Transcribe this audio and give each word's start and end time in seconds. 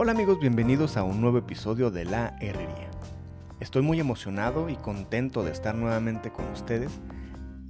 Hola 0.00 0.12
amigos, 0.12 0.38
bienvenidos 0.38 0.96
a 0.96 1.02
un 1.02 1.20
nuevo 1.20 1.38
episodio 1.38 1.90
de 1.90 2.04
La 2.04 2.36
Herrería. 2.40 2.88
Estoy 3.58 3.82
muy 3.82 3.98
emocionado 3.98 4.68
y 4.68 4.76
contento 4.76 5.42
de 5.42 5.50
estar 5.50 5.74
nuevamente 5.74 6.30
con 6.30 6.44
ustedes 6.52 7.00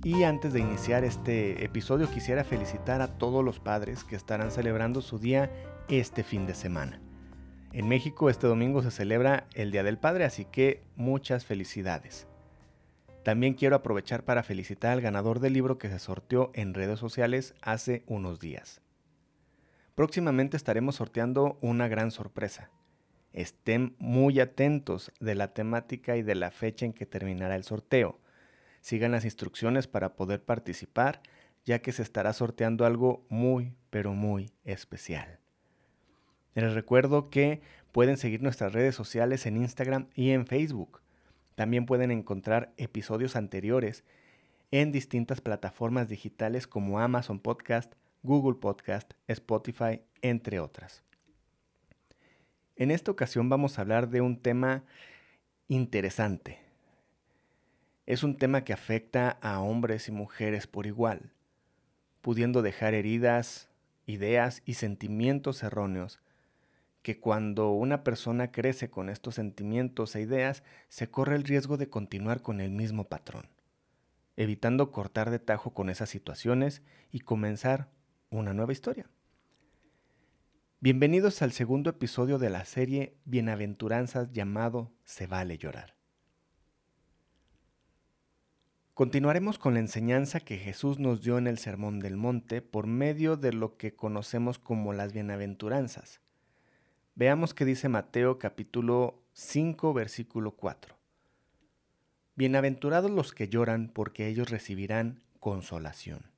y 0.04 0.24
antes 0.24 0.52
de 0.52 0.60
iniciar 0.60 1.04
este 1.04 1.64
episodio 1.64 2.06
quisiera 2.10 2.44
felicitar 2.44 3.00
a 3.00 3.16
todos 3.16 3.42
los 3.42 3.60
padres 3.60 4.04
que 4.04 4.14
estarán 4.14 4.50
celebrando 4.50 5.00
su 5.00 5.18
día 5.18 5.50
este 5.88 6.22
fin 6.22 6.46
de 6.46 6.52
semana. 6.52 7.00
En 7.72 7.88
México 7.88 8.28
este 8.28 8.46
domingo 8.46 8.82
se 8.82 8.90
celebra 8.90 9.46
el 9.54 9.70
Día 9.70 9.82
del 9.82 9.96
Padre, 9.96 10.26
así 10.26 10.44
que 10.44 10.82
muchas 10.96 11.46
felicidades. 11.46 12.26
También 13.22 13.54
quiero 13.54 13.74
aprovechar 13.74 14.26
para 14.26 14.42
felicitar 14.42 14.92
al 14.92 15.00
ganador 15.00 15.40
del 15.40 15.54
libro 15.54 15.78
que 15.78 15.88
se 15.88 15.98
sorteó 15.98 16.50
en 16.52 16.74
redes 16.74 16.98
sociales 16.98 17.54
hace 17.62 18.02
unos 18.06 18.38
días. 18.38 18.82
Próximamente 19.98 20.56
estaremos 20.56 20.94
sorteando 20.94 21.58
una 21.60 21.88
gran 21.88 22.12
sorpresa. 22.12 22.70
Estén 23.32 23.96
muy 23.98 24.38
atentos 24.38 25.10
de 25.18 25.34
la 25.34 25.54
temática 25.54 26.16
y 26.16 26.22
de 26.22 26.36
la 26.36 26.52
fecha 26.52 26.86
en 26.86 26.92
que 26.92 27.04
terminará 27.04 27.56
el 27.56 27.64
sorteo. 27.64 28.20
Sigan 28.80 29.10
las 29.10 29.24
instrucciones 29.24 29.88
para 29.88 30.14
poder 30.14 30.44
participar, 30.44 31.20
ya 31.64 31.80
que 31.80 31.90
se 31.90 32.02
estará 32.02 32.32
sorteando 32.32 32.86
algo 32.86 33.26
muy, 33.28 33.74
pero 33.90 34.12
muy 34.12 34.52
especial. 34.64 35.40
Les 36.54 36.74
recuerdo 36.74 37.28
que 37.28 37.60
pueden 37.90 38.18
seguir 38.18 38.40
nuestras 38.40 38.72
redes 38.72 38.94
sociales 38.94 39.46
en 39.46 39.56
Instagram 39.56 40.06
y 40.14 40.30
en 40.30 40.46
Facebook. 40.46 41.00
También 41.56 41.86
pueden 41.86 42.12
encontrar 42.12 42.72
episodios 42.76 43.34
anteriores 43.34 44.04
en 44.70 44.92
distintas 44.92 45.40
plataformas 45.40 46.08
digitales 46.08 46.68
como 46.68 47.00
Amazon 47.00 47.40
Podcast, 47.40 47.94
Google 48.22 48.58
Podcast, 48.58 49.12
Spotify, 49.26 50.02
entre 50.22 50.60
otras. 50.60 51.02
En 52.76 52.90
esta 52.90 53.10
ocasión 53.10 53.48
vamos 53.48 53.78
a 53.78 53.82
hablar 53.82 54.08
de 54.08 54.20
un 54.20 54.40
tema 54.40 54.84
interesante. 55.68 56.60
Es 58.06 58.22
un 58.22 58.36
tema 58.36 58.64
que 58.64 58.72
afecta 58.72 59.38
a 59.42 59.60
hombres 59.60 60.08
y 60.08 60.12
mujeres 60.12 60.66
por 60.66 60.86
igual, 60.86 61.32
pudiendo 62.20 62.62
dejar 62.62 62.94
heridas, 62.94 63.68
ideas 64.06 64.62
y 64.64 64.74
sentimientos 64.74 65.62
erróneos 65.62 66.20
que 67.02 67.20
cuando 67.20 67.70
una 67.70 68.04
persona 68.04 68.50
crece 68.50 68.90
con 68.90 69.08
estos 69.08 69.36
sentimientos 69.36 70.14
e 70.14 70.20
ideas 70.20 70.62
se 70.88 71.10
corre 71.10 71.36
el 71.36 71.44
riesgo 71.44 71.76
de 71.76 71.88
continuar 71.88 72.42
con 72.42 72.60
el 72.60 72.70
mismo 72.70 73.04
patrón, 73.04 73.48
evitando 74.36 74.90
cortar 74.90 75.30
de 75.30 75.38
tajo 75.38 75.72
con 75.72 75.88
esas 75.88 76.10
situaciones 76.10 76.82
y 77.10 77.20
comenzar 77.20 77.88
una 78.30 78.52
nueva 78.52 78.72
historia. 78.72 79.08
Bienvenidos 80.80 81.42
al 81.42 81.52
segundo 81.52 81.90
episodio 81.90 82.38
de 82.38 82.50
la 82.50 82.64
serie 82.64 83.16
Bienaventuranzas 83.24 84.30
llamado 84.32 84.92
Se 85.04 85.26
vale 85.26 85.58
llorar. 85.58 85.96
Continuaremos 88.94 89.58
con 89.58 89.74
la 89.74 89.80
enseñanza 89.80 90.40
que 90.40 90.58
Jesús 90.58 90.98
nos 90.98 91.22
dio 91.22 91.38
en 91.38 91.46
el 91.46 91.58
Sermón 91.58 92.00
del 92.00 92.16
Monte 92.16 92.62
por 92.62 92.86
medio 92.86 93.36
de 93.36 93.52
lo 93.52 93.76
que 93.76 93.94
conocemos 93.94 94.58
como 94.58 94.92
las 94.92 95.12
bienaventuranzas. 95.12 96.20
Veamos 97.14 97.54
qué 97.54 97.64
dice 97.64 97.88
Mateo 97.88 98.38
capítulo 98.38 99.22
5 99.32 99.94
versículo 99.94 100.52
4. 100.52 100.96
Bienaventurados 102.34 103.10
los 103.10 103.32
que 103.32 103.48
lloran 103.48 103.88
porque 103.88 104.28
ellos 104.28 104.50
recibirán 104.50 105.22
consolación. 105.40 106.37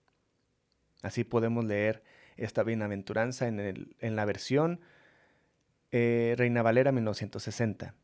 Así 1.03 1.25
podemos 1.25 1.65
leer 1.65 2.03
esta 2.37 2.63
bienaventuranza 2.63 3.49
en, 3.49 4.17
la 4.17 4.25
versión 4.25 4.81
eh, 5.91 6.35
Reina 6.37 6.63
Valera 6.63 6.93
1960. 6.93 7.95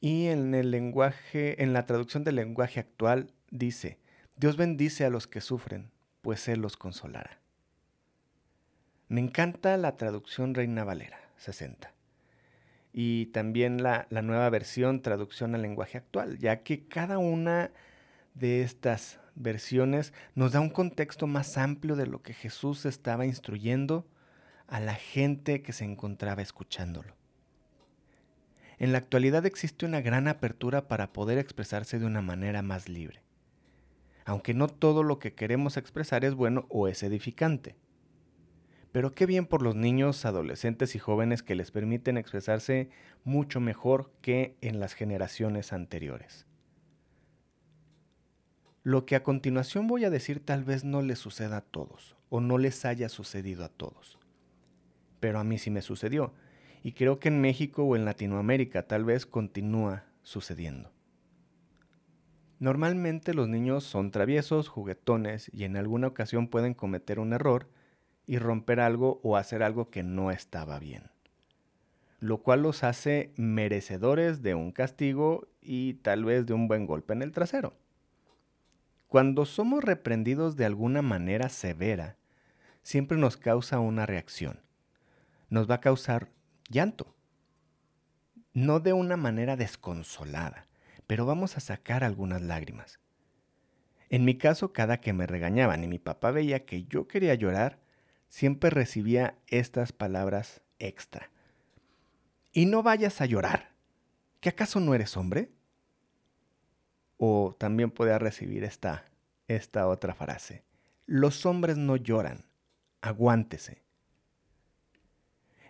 Y 0.00 0.26
en 0.26 0.54
el 0.54 0.70
lenguaje, 0.70 1.62
en 1.62 1.72
la 1.72 1.86
traducción 1.86 2.24
del 2.24 2.36
lenguaje 2.36 2.80
actual 2.80 3.32
dice, 3.50 3.98
Dios 4.36 4.56
bendice 4.56 5.04
a 5.04 5.10
los 5.10 5.26
que 5.26 5.40
sufren, 5.40 5.90
pues 6.20 6.48
Él 6.48 6.60
los 6.60 6.76
consolará. 6.76 7.40
Me 9.08 9.20
encanta 9.20 9.76
la 9.76 9.96
traducción 9.96 10.54
Reina 10.54 10.84
Valera 10.84 11.20
60 11.36 11.92
y 12.92 13.26
también 13.26 13.82
la, 13.82 14.06
la, 14.10 14.22
nueva 14.22 14.48
versión 14.50 15.02
traducción 15.02 15.54
al 15.54 15.62
lenguaje 15.62 15.98
actual, 15.98 16.38
ya 16.38 16.62
que 16.62 16.88
cada 16.88 17.18
una 17.18 17.70
de 18.34 18.62
estas 18.62 19.20
versiones 19.36 20.12
nos 20.34 20.52
da 20.52 20.60
un 20.60 20.70
contexto 20.70 21.26
más 21.26 21.56
amplio 21.56 21.94
de 21.94 22.06
lo 22.06 22.22
que 22.22 22.34
Jesús 22.34 22.86
estaba 22.86 23.26
instruyendo 23.26 24.06
a 24.66 24.80
la 24.80 24.94
gente 24.94 25.62
que 25.62 25.72
se 25.72 25.84
encontraba 25.84 26.42
escuchándolo. 26.42 27.14
En 28.78 28.92
la 28.92 28.98
actualidad 28.98 29.46
existe 29.46 29.86
una 29.86 30.00
gran 30.00 30.28
apertura 30.28 30.88
para 30.88 31.12
poder 31.12 31.38
expresarse 31.38 31.98
de 31.98 32.06
una 32.06 32.20
manera 32.20 32.62
más 32.62 32.88
libre, 32.88 33.22
aunque 34.24 34.52
no 34.52 34.68
todo 34.68 35.02
lo 35.02 35.18
que 35.18 35.34
queremos 35.34 35.76
expresar 35.76 36.24
es 36.24 36.34
bueno 36.34 36.66
o 36.68 36.88
es 36.88 37.02
edificante. 37.02 37.76
Pero 38.92 39.12
qué 39.12 39.26
bien 39.26 39.46
por 39.46 39.62
los 39.62 39.76
niños, 39.76 40.24
adolescentes 40.24 40.94
y 40.94 40.98
jóvenes 40.98 41.42
que 41.42 41.54
les 41.54 41.70
permiten 41.70 42.16
expresarse 42.16 42.90
mucho 43.24 43.60
mejor 43.60 44.10
que 44.20 44.56
en 44.60 44.80
las 44.80 44.94
generaciones 44.94 45.72
anteriores. 45.72 46.46
Lo 48.86 49.04
que 49.04 49.16
a 49.16 49.24
continuación 49.24 49.88
voy 49.88 50.04
a 50.04 50.10
decir 50.10 50.38
tal 50.38 50.62
vez 50.62 50.84
no 50.84 51.02
les 51.02 51.18
suceda 51.18 51.56
a 51.56 51.60
todos 51.60 52.14
o 52.28 52.40
no 52.40 52.56
les 52.56 52.84
haya 52.84 53.08
sucedido 53.08 53.64
a 53.64 53.68
todos. 53.68 54.16
Pero 55.18 55.40
a 55.40 55.42
mí 55.42 55.58
sí 55.58 55.72
me 55.72 55.82
sucedió 55.82 56.32
y 56.84 56.92
creo 56.92 57.18
que 57.18 57.26
en 57.26 57.40
México 57.40 57.82
o 57.82 57.96
en 57.96 58.04
Latinoamérica 58.04 58.86
tal 58.86 59.04
vez 59.04 59.26
continúa 59.26 60.04
sucediendo. 60.22 60.92
Normalmente 62.60 63.34
los 63.34 63.48
niños 63.48 63.82
son 63.82 64.12
traviesos, 64.12 64.68
juguetones 64.68 65.50
y 65.52 65.64
en 65.64 65.76
alguna 65.76 66.06
ocasión 66.06 66.46
pueden 66.46 66.72
cometer 66.72 67.18
un 67.18 67.32
error 67.32 67.68
y 68.24 68.38
romper 68.38 68.78
algo 68.78 69.18
o 69.24 69.36
hacer 69.36 69.64
algo 69.64 69.90
que 69.90 70.04
no 70.04 70.30
estaba 70.30 70.78
bien, 70.78 71.10
lo 72.20 72.38
cual 72.38 72.62
los 72.62 72.84
hace 72.84 73.32
merecedores 73.34 74.42
de 74.42 74.54
un 74.54 74.70
castigo 74.70 75.48
y 75.60 75.94
tal 75.94 76.24
vez 76.24 76.46
de 76.46 76.54
un 76.54 76.68
buen 76.68 76.86
golpe 76.86 77.14
en 77.14 77.22
el 77.22 77.32
trasero. 77.32 77.74
Cuando 79.08 79.44
somos 79.44 79.84
reprendidos 79.84 80.56
de 80.56 80.64
alguna 80.64 81.00
manera 81.00 81.48
severa, 81.48 82.16
siempre 82.82 83.16
nos 83.18 83.36
causa 83.36 83.78
una 83.78 84.04
reacción. 84.04 84.60
Nos 85.48 85.70
va 85.70 85.76
a 85.76 85.80
causar 85.80 86.30
llanto. 86.68 87.14
No 88.52 88.80
de 88.80 88.92
una 88.92 89.16
manera 89.16 89.56
desconsolada, 89.56 90.66
pero 91.06 91.24
vamos 91.24 91.56
a 91.56 91.60
sacar 91.60 92.02
algunas 92.02 92.42
lágrimas. 92.42 92.98
En 94.08 94.24
mi 94.24 94.38
caso, 94.38 94.72
cada 94.72 95.00
que 95.00 95.12
me 95.12 95.26
regañaban 95.26 95.84
y 95.84 95.88
mi 95.88 95.98
papá 95.98 96.30
veía 96.30 96.64
que 96.64 96.84
yo 96.84 97.06
quería 97.06 97.34
llorar, 97.34 97.80
siempre 98.28 98.70
recibía 98.70 99.38
estas 99.46 99.92
palabras 99.92 100.62
extra. 100.78 101.30
Y 102.52 102.66
no 102.66 102.82
vayas 102.82 103.20
a 103.20 103.26
llorar. 103.26 103.72
¿Que 104.40 104.48
acaso 104.48 104.80
no 104.80 104.94
eres 104.94 105.16
hombre? 105.16 105.50
O 107.16 107.54
también 107.58 107.90
podía 107.90 108.18
recibir 108.18 108.64
esta, 108.64 109.04
esta 109.48 109.86
otra 109.88 110.14
frase. 110.14 110.62
Los 111.06 111.46
hombres 111.46 111.76
no 111.76 111.96
lloran, 111.96 112.46
aguántese. 113.00 113.82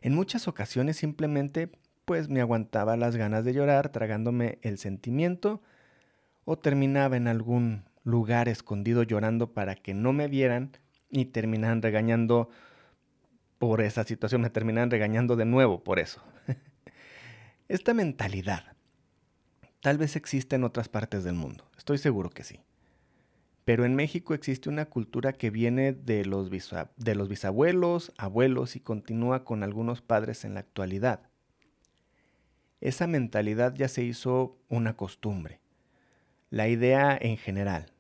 En 0.01 0.15
muchas 0.15 0.49
ocasiones 0.49 0.97
simplemente 0.97 1.71
pues 2.05 2.29
me 2.29 2.41
aguantaba 2.41 2.97
las 2.97 3.17
ganas 3.17 3.45
de 3.45 3.53
llorar 3.53 3.89
tragándome 3.91 4.59
el 4.63 4.79
sentimiento 4.79 5.61
o 6.45 6.57
terminaba 6.57 7.17
en 7.17 7.27
algún 7.27 7.85
lugar 8.05 8.49
escondido 8.49 9.03
llorando 9.03 9.53
para 9.53 9.75
que 9.75 9.93
no 9.93 10.13
me 10.13 10.29
vieran 10.29 10.71
y 11.11 11.27
terminaban 11.27 11.83
regañando 11.83 12.49
por 13.59 13.81
esa 13.81 14.05
situación, 14.05 14.43
me 14.43 14.51
terminan 14.51 14.91
regañando 14.91 15.35
de 15.35 15.45
nuevo 15.45 15.83
por 15.83 15.99
eso. 15.99 16.23
Esta 17.69 17.95
mentalidad 17.95 18.76
Tal 19.81 19.99
vez 19.99 20.17
exista 20.17 20.57
en 20.57 20.65
otras 20.65 20.89
partes 20.89 21.25
del 21.25 21.35
mundo, 21.35 21.69
estoy 21.77 21.99
seguro 21.99 22.31
que 22.31 22.45
sí. 22.45 22.61
Pero 23.65 23.85
en 23.85 23.97
México 23.97 24.33
existe 24.33 24.69
una 24.69 24.87
cultura 24.87 25.33
que 25.33 25.51
viene 25.51 25.93
de 25.93 26.25
los, 26.25 26.51
de 26.97 27.15
los 27.17 27.29
bisabuelos, 27.29 28.13
abuelos 28.17 28.77
y 28.77 28.81
continúa 28.81 29.45
con 29.45 29.63
algunos 29.63 30.03
padres 30.03 30.45
en 30.45 30.55
la 30.55 30.61
actualidad. 30.61 31.21
Esa 32.81 33.07
mentalidad 33.09 33.75
ya 33.75 33.89
se 33.89 34.05
hizo 34.05 34.57
una 34.69 34.97
costumbre. 34.97 35.61
La 36.49 36.69
idea 36.69 37.19
en 37.21 37.37
general 37.37 37.93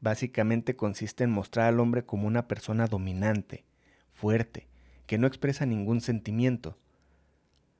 básicamente 0.00 0.76
consiste 0.76 1.24
en 1.24 1.30
mostrar 1.30 1.66
al 1.66 1.80
hombre 1.80 2.04
como 2.04 2.28
una 2.28 2.46
persona 2.46 2.86
dominante, 2.86 3.64
fuerte, 4.12 4.68
que 5.06 5.18
no 5.18 5.26
expresa 5.26 5.66
ningún 5.66 6.00
sentimiento, 6.00 6.78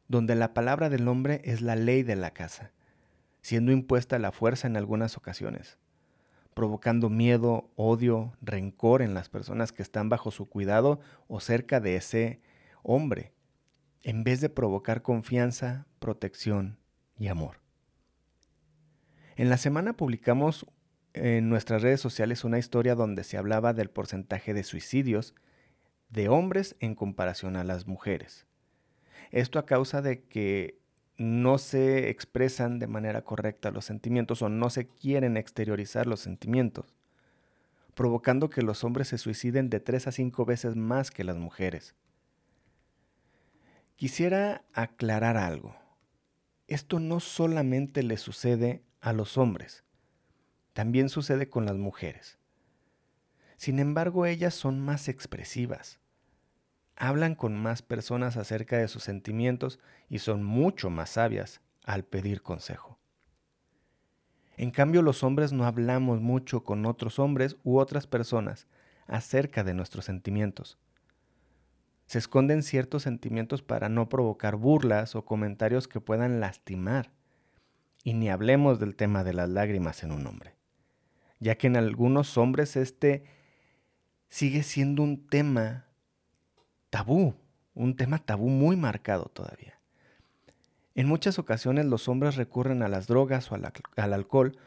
donde 0.08 0.34
la 0.34 0.54
palabra 0.54 0.90
del 0.90 1.06
hombre 1.06 1.40
es 1.44 1.60
la 1.60 1.76
ley 1.76 2.02
de 2.02 2.16
la 2.16 2.32
casa 2.32 2.72
siendo 3.42 3.72
impuesta 3.72 4.18
la 4.18 4.32
fuerza 4.32 4.66
en 4.66 4.76
algunas 4.76 5.16
ocasiones, 5.16 5.78
provocando 6.54 7.10
miedo, 7.10 7.70
odio, 7.76 8.32
rencor 8.40 9.02
en 9.02 9.14
las 9.14 9.28
personas 9.28 9.72
que 9.72 9.82
están 9.82 10.08
bajo 10.08 10.30
su 10.30 10.46
cuidado 10.48 11.00
o 11.28 11.40
cerca 11.40 11.80
de 11.80 11.96
ese 11.96 12.40
hombre, 12.82 13.32
en 14.02 14.24
vez 14.24 14.40
de 14.40 14.48
provocar 14.48 15.02
confianza, 15.02 15.86
protección 15.98 16.78
y 17.18 17.28
amor. 17.28 17.60
En 19.36 19.48
la 19.48 19.56
semana 19.56 19.96
publicamos 19.96 20.66
en 21.14 21.48
nuestras 21.48 21.82
redes 21.82 22.00
sociales 22.00 22.44
una 22.44 22.58
historia 22.58 22.94
donde 22.94 23.24
se 23.24 23.36
hablaba 23.36 23.72
del 23.72 23.90
porcentaje 23.90 24.54
de 24.54 24.62
suicidios 24.62 25.34
de 26.10 26.28
hombres 26.28 26.76
en 26.80 26.94
comparación 26.94 27.56
a 27.56 27.64
las 27.64 27.86
mujeres. 27.86 28.46
Esto 29.30 29.58
a 29.58 29.66
causa 29.66 30.02
de 30.02 30.24
que 30.24 30.81
no 31.18 31.58
se 31.58 32.08
expresan 32.08 32.78
de 32.78 32.86
manera 32.86 33.22
correcta 33.22 33.70
los 33.70 33.84
sentimientos 33.84 34.42
o 34.42 34.48
no 34.48 34.70
se 34.70 34.88
quieren 34.88 35.36
exteriorizar 35.36 36.06
los 36.06 36.20
sentimientos, 36.20 36.94
provocando 37.94 38.50
que 38.50 38.62
los 38.62 38.84
hombres 38.84 39.08
se 39.08 39.18
suiciden 39.18 39.70
de 39.70 39.80
3 39.80 40.06
a 40.08 40.12
5 40.12 40.44
veces 40.44 40.76
más 40.76 41.10
que 41.10 41.24
las 41.24 41.36
mujeres. 41.36 41.94
Quisiera 43.96 44.64
aclarar 44.72 45.36
algo. 45.36 45.76
Esto 46.66 46.98
no 46.98 47.20
solamente 47.20 48.02
le 48.02 48.16
sucede 48.16 48.82
a 49.00 49.12
los 49.12 49.36
hombres, 49.36 49.84
también 50.72 51.08
sucede 51.08 51.48
con 51.48 51.66
las 51.66 51.76
mujeres. 51.76 52.38
Sin 53.56 53.78
embargo, 53.78 54.26
ellas 54.26 54.54
son 54.54 54.80
más 54.80 55.08
expresivas, 55.08 56.00
hablan 56.96 57.34
con 57.34 57.56
más 57.56 57.82
personas 57.82 58.36
acerca 58.36 58.78
de 58.78 58.88
sus 58.88 59.02
sentimientos 59.02 59.78
y 60.08 60.18
son 60.18 60.42
mucho 60.44 60.90
más 60.90 61.10
sabias 61.10 61.60
al 61.84 62.04
pedir 62.04 62.42
consejo. 62.42 62.98
En 64.56 64.70
cambio, 64.70 65.02
los 65.02 65.22
hombres 65.24 65.52
no 65.52 65.64
hablamos 65.64 66.20
mucho 66.20 66.62
con 66.62 66.86
otros 66.86 67.18
hombres 67.18 67.56
u 67.64 67.78
otras 67.78 68.06
personas 68.06 68.66
acerca 69.06 69.64
de 69.64 69.74
nuestros 69.74 70.04
sentimientos. 70.04 70.78
Se 72.06 72.18
esconden 72.18 72.62
ciertos 72.62 73.04
sentimientos 73.04 73.62
para 73.62 73.88
no 73.88 74.08
provocar 74.08 74.56
burlas 74.56 75.16
o 75.16 75.24
comentarios 75.24 75.88
que 75.88 76.00
puedan 76.00 76.40
lastimar. 76.40 77.10
Y 78.04 78.14
ni 78.14 78.28
hablemos 78.28 78.78
del 78.78 78.96
tema 78.96 79.24
de 79.24 79.32
las 79.32 79.48
lágrimas 79.48 80.02
en 80.02 80.12
un 80.12 80.26
hombre, 80.26 80.56
ya 81.38 81.56
que 81.56 81.68
en 81.68 81.76
algunos 81.76 82.36
hombres 82.36 82.76
este 82.76 83.24
sigue 84.28 84.62
siendo 84.62 85.02
un 85.02 85.26
tema 85.26 85.86
tabú, 86.92 87.34
un 87.74 87.96
tema 87.96 88.18
tabú 88.18 88.50
muy 88.50 88.76
marcado 88.76 89.24
todavía. 89.32 89.80
En 90.94 91.08
muchas 91.08 91.38
ocasiones 91.38 91.86
los 91.86 92.06
hombres 92.06 92.36
recurren 92.36 92.82
a 92.82 92.88
las 92.88 93.06
drogas 93.06 93.50
o 93.50 93.54
al, 93.54 94.12
alcohol 94.12 94.58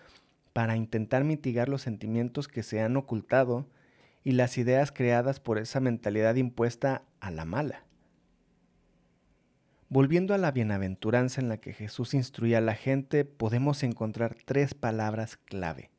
para 0.52 0.76
intentar 0.76 1.24
mitigar 1.24 1.70
los 1.70 1.84
sentimientos 1.84 2.48
que 2.48 2.64
se 2.64 2.82
han 2.82 2.98
ocultado 2.98 3.68
y 4.24 4.32
las 4.32 4.58
ideas 4.58 4.92
creadas 4.92 5.40
por 5.40 5.60
esa 5.60 5.80
mentalidad 5.80 6.34
impuesta 6.34 7.04
a 7.20 7.30
la 7.30 7.46
mala. 7.46 7.84
Volviendo 9.88 10.34
a 10.34 10.40
la 10.40 10.50
bienaventuranza 10.50 11.42
en 11.42 11.48
la 11.48 11.58
que 11.58 11.74
Jesús 11.74 12.16
instruía 12.16 12.58
a 12.58 12.62
la 12.62 12.74
gente, 12.74 13.24
podemos 13.24 13.84
encontrar 13.84 14.36
tres 14.46 14.74
palabras 14.74 15.38
clave. 15.38 15.92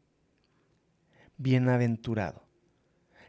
Bienaventurado, 1.36 2.42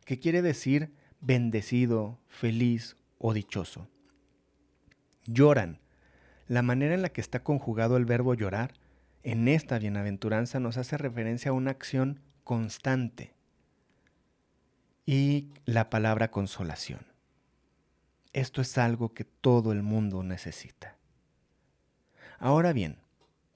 que 0.03 0.17
quiere 0.17 0.41
decir 0.41 0.91
bendecido, 1.21 2.19
feliz 2.27 2.95
o 3.17 3.33
dichoso. 3.33 3.87
Lloran. 5.25 5.79
La 6.47 6.61
manera 6.61 6.93
en 6.93 7.01
la 7.01 7.09
que 7.09 7.21
está 7.21 7.43
conjugado 7.43 7.97
el 7.97 8.05
verbo 8.05 8.33
llorar 8.33 8.73
en 9.23 9.49
esta 9.49 9.79
bienaventuranza 9.79 10.59
nos 10.59 10.77
hace 10.77 10.97
referencia 10.97 11.51
a 11.51 11.53
una 11.53 11.71
acción 11.71 12.21
constante 12.45 13.33
y 15.05 15.49
la 15.65 15.89
palabra 15.89 16.31
consolación. 16.31 17.01
Esto 18.31 18.61
es 18.61 18.77
algo 18.77 19.13
que 19.13 19.25
todo 19.25 19.71
el 19.71 19.83
mundo 19.83 20.23
necesita. 20.23 20.95
Ahora 22.39 22.71
bien, 22.71 22.97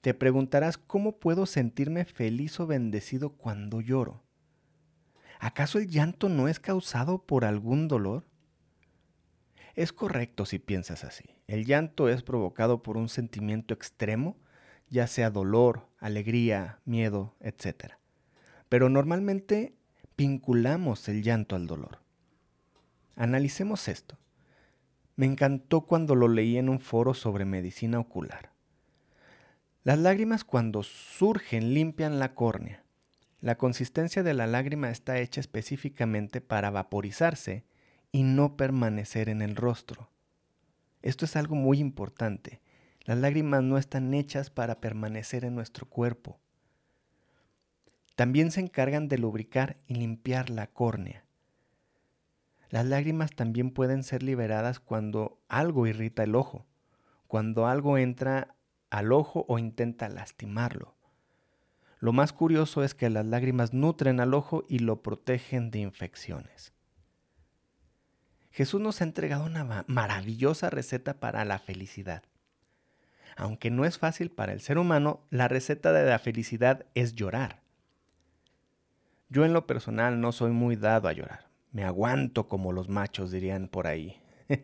te 0.02 0.12
preguntarás 0.12 0.76
cómo 0.76 1.12
puedo 1.12 1.46
sentirme 1.46 2.04
feliz 2.04 2.58
o 2.58 2.66
bendecido 2.66 3.30
cuando 3.30 3.80
lloro. 3.80 4.20
¿Acaso 5.42 5.80
el 5.80 5.88
llanto 5.88 6.28
no 6.28 6.46
es 6.46 6.60
causado 6.60 7.26
por 7.26 7.44
algún 7.44 7.88
dolor? 7.88 8.24
Es 9.74 9.92
correcto 9.92 10.46
si 10.46 10.60
piensas 10.60 11.02
así. 11.02 11.24
El 11.48 11.66
llanto 11.66 12.08
es 12.08 12.22
provocado 12.22 12.84
por 12.84 12.96
un 12.96 13.08
sentimiento 13.08 13.74
extremo, 13.74 14.36
ya 14.88 15.08
sea 15.08 15.30
dolor, 15.30 15.88
alegría, 15.98 16.78
miedo, 16.84 17.34
etc. 17.40 17.94
Pero 18.68 18.88
normalmente 18.88 19.74
vinculamos 20.16 21.08
el 21.08 21.24
llanto 21.24 21.56
al 21.56 21.66
dolor. 21.66 21.98
Analicemos 23.16 23.88
esto. 23.88 24.18
Me 25.16 25.26
encantó 25.26 25.80
cuando 25.80 26.14
lo 26.14 26.28
leí 26.28 26.56
en 26.56 26.68
un 26.68 26.78
foro 26.78 27.14
sobre 27.14 27.46
medicina 27.46 27.98
ocular. 27.98 28.52
Las 29.82 29.98
lágrimas 29.98 30.44
cuando 30.44 30.84
surgen 30.84 31.74
limpian 31.74 32.20
la 32.20 32.36
córnea 32.36 32.81
la 33.42 33.56
consistencia 33.56 34.22
de 34.22 34.34
la 34.34 34.46
lágrima 34.46 34.88
está 34.90 35.18
hecha 35.18 35.40
específicamente 35.40 36.40
para 36.40 36.70
vaporizarse 36.70 37.64
y 38.12 38.22
no 38.22 38.56
permanecer 38.56 39.28
en 39.28 39.42
el 39.42 39.56
rostro. 39.56 40.10
Esto 41.02 41.24
es 41.24 41.34
algo 41.34 41.56
muy 41.56 41.80
importante. 41.80 42.60
Las 43.04 43.18
lágrimas 43.18 43.64
no 43.64 43.78
están 43.78 44.14
hechas 44.14 44.50
para 44.50 44.80
permanecer 44.80 45.44
en 45.44 45.56
nuestro 45.56 45.88
cuerpo. 45.88 46.38
También 48.14 48.52
se 48.52 48.60
encargan 48.60 49.08
de 49.08 49.18
lubricar 49.18 49.76
y 49.88 49.96
limpiar 49.96 50.48
la 50.48 50.68
córnea. 50.68 51.24
Las 52.70 52.86
lágrimas 52.86 53.32
también 53.32 53.72
pueden 53.72 54.04
ser 54.04 54.22
liberadas 54.22 54.78
cuando 54.78 55.40
algo 55.48 55.88
irrita 55.88 56.22
el 56.22 56.36
ojo, 56.36 56.64
cuando 57.26 57.66
algo 57.66 57.98
entra 57.98 58.54
al 58.88 59.10
ojo 59.10 59.44
o 59.48 59.58
intenta 59.58 60.08
lastimarlo. 60.08 60.94
Lo 62.02 62.12
más 62.12 62.32
curioso 62.32 62.82
es 62.82 62.96
que 62.96 63.08
las 63.10 63.24
lágrimas 63.24 63.72
nutren 63.72 64.18
al 64.18 64.34
ojo 64.34 64.64
y 64.68 64.80
lo 64.80 65.04
protegen 65.04 65.70
de 65.70 65.78
infecciones. 65.78 66.72
Jesús 68.50 68.80
nos 68.80 69.00
ha 69.00 69.04
entregado 69.04 69.44
una 69.44 69.84
maravillosa 69.86 70.68
receta 70.68 71.20
para 71.20 71.44
la 71.44 71.60
felicidad. 71.60 72.24
Aunque 73.36 73.70
no 73.70 73.84
es 73.84 73.98
fácil 73.98 74.32
para 74.32 74.52
el 74.52 74.60
ser 74.60 74.78
humano, 74.78 75.20
la 75.30 75.46
receta 75.46 75.92
de 75.92 76.04
la 76.04 76.18
felicidad 76.18 76.86
es 76.96 77.14
llorar. 77.14 77.62
Yo 79.28 79.44
en 79.44 79.52
lo 79.52 79.68
personal 79.68 80.20
no 80.20 80.32
soy 80.32 80.50
muy 80.50 80.74
dado 80.74 81.06
a 81.06 81.12
llorar. 81.12 81.46
Me 81.70 81.84
aguanto 81.84 82.48
como 82.48 82.72
los 82.72 82.88
machos 82.88 83.30
dirían 83.30 83.68
por 83.68 83.86
ahí. 83.86 84.20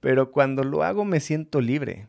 Pero 0.00 0.32
cuando 0.32 0.64
lo 0.64 0.82
hago 0.82 1.06
me 1.06 1.20
siento 1.20 1.62
libre, 1.62 2.08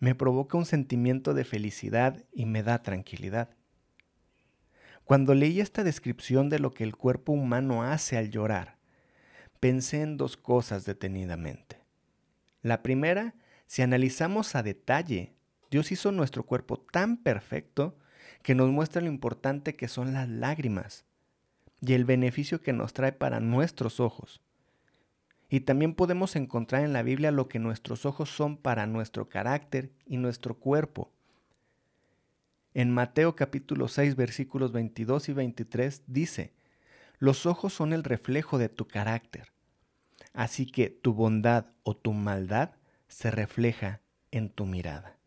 me 0.00 0.14
provoca 0.14 0.56
un 0.56 0.64
sentimiento 0.64 1.34
de 1.34 1.44
felicidad 1.44 2.24
y 2.32 2.46
me 2.46 2.62
da 2.62 2.82
tranquilidad. 2.82 3.50
Cuando 5.04 5.34
leí 5.34 5.60
esta 5.60 5.84
descripción 5.84 6.48
de 6.48 6.58
lo 6.58 6.72
que 6.72 6.84
el 6.84 6.96
cuerpo 6.96 7.32
humano 7.32 7.82
hace 7.82 8.16
al 8.16 8.30
llorar, 8.30 8.78
pensé 9.60 10.00
en 10.00 10.16
dos 10.16 10.38
cosas 10.38 10.86
detenidamente. 10.86 11.80
La 12.62 12.82
primera, 12.82 13.34
si 13.66 13.82
analizamos 13.82 14.54
a 14.54 14.62
detalle, 14.62 15.34
Dios 15.70 15.92
hizo 15.92 16.12
nuestro 16.12 16.44
cuerpo 16.44 16.78
tan 16.78 17.18
perfecto 17.18 17.98
que 18.42 18.54
nos 18.54 18.70
muestra 18.70 19.02
lo 19.02 19.08
importante 19.08 19.76
que 19.76 19.86
son 19.86 20.14
las 20.14 20.28
lágrimas 20.28 21.04
y 21.82 21.92
el 21.92 22.04
beneficio 22.04 22.62
que 22.62 22.72
nos 22.72 22.94
trae 22.94 23.12
para 23.12 23.40
nuestros 23.40 24.00
ojos. 24.00 24.40
Y 25.52 25.60
también 25.60 25.94
podemos 25.94 26.36
encontrar 26.36 26.84
en 26.84 26.92
la 26.92 27.02
Biblia 27.02 27.32
lo 27.32 27.48
que 27.48 27.58
nuestros 27.58 28.06
ojos 28.06 28.30
son 28.30 28.56
para 28.56 28.86
nuestro 28.86 29.28
carácter 29.28 29.90
y 30.06 30.16
nuestro 30.16 30.54
cuerpo. 30.54 31.10
En 32.72 32.92
Mateo 32.92 33.34
capítulo 33.34 33.88
6 33.88 34.14
versículos 34.14 34.70
22 34.70 35.28
y 35.28 35.32
23 35.32 36.04
dice, 36.06 36.54
los 37.18 37.46
ojos 37.46 37.74
son 37.74 37.92
el 37.92 38.04
reflejo 38.04 38.58
de 38.58 38.68
tu 38.68 38.86
carácter, 38.86 39.52
así 40.32 40.66
que 40.66 40.88
tu 40.88 41.14
bondad 41.14 41.66
o 41.82 41.96
tu 41.96 42.12
maldad 42.12 42.76
se 43.08 43.32
refleja 43.32 44.00
en 44.30 44.50
tu 44.50 44.66
mirada. 44.66 45.18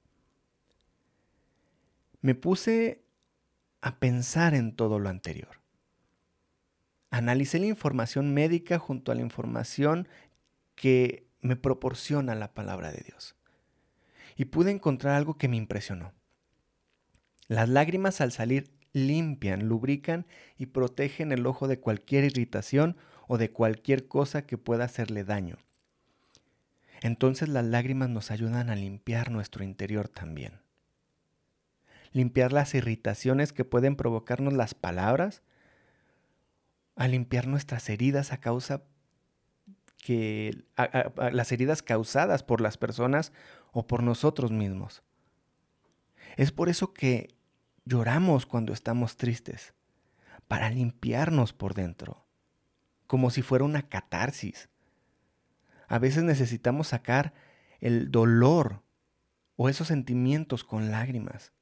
Me 2.22 2.34
puse 2.34 3.04
a 3.82 4.00
pensar 4.00 4.54
en 4.54 4.74
todo 4.74 5.00
lo 5.00 5.10
anterior. 5.10 5.63
Analicé 7.14 7.60
la 7.60 7.68
información 7.68 8.34
médica 8.34 8.80
junto 8.80 9.12
a 9.12 9.16
la 9.16 9.22
información 9.22 10.08
que 10.74 11.28
me 11.42 11.56
proporciona 11.56 12.34
la 12.34 12.56
palabra 12.56 12.92
de 12.92 13.04
Dios. 13.06 13.36
Y 14.36 14.46
pude 14.46 14.72
encontrar 14.72 15.14
algo 15.14 15.38
que 15.38 15.48
me 15.48 15.56
impresionó. 15.56 16.12
Las 17.48 17.70
lágrimas 17.70 18.20
al 18.20 18.32
salir 18.32 18.72
limpian, 18.94 19.68
lubrican 19.68 20.26
y 20.58 20.66
protegen 20.66 21.32
el 21.32 21.46
ojo 21.46 21.68
de 21.68 21.80
cualquier 21.80 22.24
irritación 22.24 22.98
o 23.28 23.38
de 23.38 23.52
cualquier 23.52 24.08
cosa 24.08 24.48
que 24.48 24.58
pueda 24.58 24.86
hacerle 24.86 25.24
daño. 25.24 25.60
Entonces 27.04 27.48
las 27.48 27.66
lágrimas 27.66 28.10
nos 28.10 28.32
ayudan 28.32 28.72
a 28.72 28.76
limpiar 28.76 29.30
nuestro 29.30 29.64
interior 29.64 30.10
también. 30.10 30.62
Limpiar 32.12 32.54
las 32.54 32.74
irritaciones 32.74 33.54
que 33.54 33.66
pueden 33.66 33.96
provocarnos 33.96 34.54
las 34.54 34.74
palabras, 34.74 35.44
a 36.96 37.08
limpiar 37.08 37.48
nuestras 37.48 37.90
heridas 37.90 38.32
a 38.32 38.38
causa 38.40 38.84
que 39.98 40.66
las 41.32 41.52
heridas 41.52 41.82
causadas 41.82 42.44
por 42.44 42.60
las 42.60 42.78
personas 42.78 43.32
o 43.72 43.88
por 43.88 44.04
nosotros 44.04 44.52
mismos. 44.52 45.02
Es 46.36 46.52
por 46.52 46.70
eso 46.70 46.94
que 46.94 47.36
lloramos 47.86 48.46
cuando 48.46 48.74
estamos 48.74 49.18
tristes, 49.18 49.74
para 50.48 50.70
limpiarnos 50.70 51.54
por 51.54 51.74
dentro, 51.74 52.26
como 53.08 53.30
si 53.30 53.42
fuera 53.42 53.66
una 53.66 53.88
catarsis. 53.88 54.70
A 55.88 56.00
veces 56.00 56.24
necesitamos 56.24 56.90
sacar 56.90 57.34
el 57.80 58.12
dolor 58.12 58.84
o 59.56 59.70
esos 59.70 59.88
sentimientos 59.88 60.64
con 60.64 60.92
lágrimas. 60.92 61.54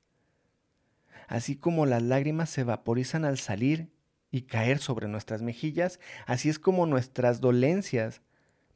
Así 1.27 1.55
como 1.55 1.85
las 1.85 2.01
lágrimas 2.01 2.49
se 2.49 2.63
vaporizan 2.63 3.23
al 3.23 3.37
salir 3.37 3.91
y 4.31 4.43
caer 4.43 4.79
sobre 4.79 5.07
nuestras 5.07 5.41
mejillas, 5.41 5.99
así 6.25 6.49
es 6.49 6.57
como 6.57 6.85
nuestras 6.85 7.41
dolencias, 7.41 8.21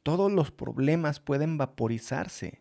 todos 0.02 0.30
los 0.30 0.50
problemas 0.50 1.18
pueden 1.18 1.56
vaporizarse. 1.56 2.60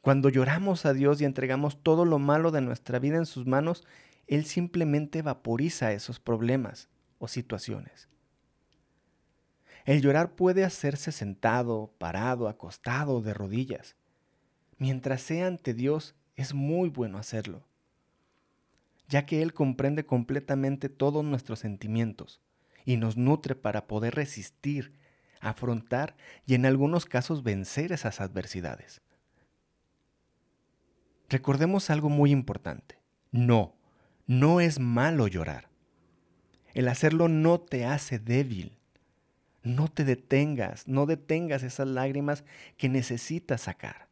Cuando 0.00 0.30
lloramos 0.30 0.86
a 0.86 0.94
Dios 0.94 1.20
y 1.20 1.24
entregamos 1.24 1.82
todo 1.82 2.04
lo 2.04 2.18
malo 2.18 2.50
de 2.50 2.62
nuestra 2.62 2.98
vida 2.98 3.18
en 3.18 3.26
sus 3.26 3.46
manos, 3.46 3.86
Él 4.26 4.46
simplemente 4.46 5.22
vaporiza 5.22 5.92
esos 5.92 6.18
problemas 6.18 6.88
o 7.18 7.28
situaciones. 7.28 8.08
El 9.84 10.00
llorar 10.00 10.34
puede 10.34 10.64
hacerse 10.64 11.12
sentado, 11.12 11.92
parado, 11.98 12.48
acostado, 12.48 13.20
de 13.20 13.34
rodillas. 13.34 13.96
Mientras 14.78 15.22
sea 15.22 15.46
ante 15.46 15.74
Dios, 15.74 16.16
es 16.34 16.54
muy 16.54 16.88
bueno 16.88 17.18
hacerlo 17.18 17.64
ya 19.12 19.26
que 19.26 19.42
Él 19.42 19.52
comprende 19.52 20.06
completamente 20.06 20.88
todos 20.88 21.22
nuestros 21.22 21.58
sentimientos 21.58 22.40
y 22.86 22.96
nos 22.96 23.18
nutre 23.18 23.54
para 23.54 23.86
poder 23.86 24.14
resistir, 24.14 24.94
afrontar 25.38 26.16
y 26.46 26.54
en 26.54 26.64
algunos 26.64 27.04
casos 27.04 27.42
vencer 27.42 27.92
esas 27.92 28.22
adversidades. 28.22 29.02
Recordemos 31.28 31.90
algo 31.90 32.08
muy 32.08 32.30
importante. 32.30 33.00
No, 33.32 33.74
no 34.26 34.60
es 34.62 34.80
malo 34.80 35.28
llorar. 35.28 35.68
El 36.72 36.88
hacerlo 36.88 37.28
no 37.28 37.60
te 37.60 37.84
hace 37.84 38.18
débil. 38.18 38.78
No 39.62 39.88
te 39.88 40.06
detengas, 40.06 40.88
no 40.88 41.04
detengas 41.04 41.64
esas 41.64 41.86
lágrimas 41.86 42.44
que 42.78 42.88
necesitas 42.88 43.60
sacar. 43.60 44.08